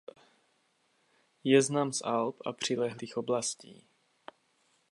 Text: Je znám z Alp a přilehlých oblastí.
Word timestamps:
Je 1.43 1.61
znám 1.61 1.93
z 1.93 2.01
Alp 2.05 2.41
a 2.45 2.53
přilehlých 2.53 3.17
oblastí. 3.17 3.83